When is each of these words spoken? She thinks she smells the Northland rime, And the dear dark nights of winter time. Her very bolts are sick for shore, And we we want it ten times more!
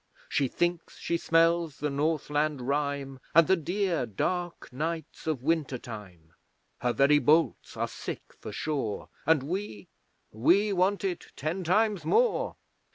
She 0.27 0.47
thinks 0.47 0.97
she 0.97 1.15
smells 1.15 1.77
the 1.77 1.91
Northland 1.91 2.59
rime, 2.61 3.19
And 3.35 3.45
the 3.45 3.55
dear 3.55 4.07
dark 4.07 4.73
nights 4.73 5.27
of 5.27 5.43
winter 5.43 5.77
time. 5.77 6.33
Her 6.79 6.91
very 6.91 7.19
bolts 7.19 7.77
are 7.77 7.87
sick 7.87 8.23
for 8.39 8.51
shore, 8.51 9.09
And 9.27 9.43
we 9.43 9.89
we 10.31 10.73
want 10.73 11.03
it 11.03 11.27
ten 11.35 11.63
times 11.63 12.03
more! 12.03 12.55